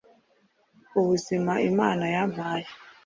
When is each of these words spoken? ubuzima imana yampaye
ubuzima 0.99 1.53
imana 1.69 2.03
yampaye 2.15 2.67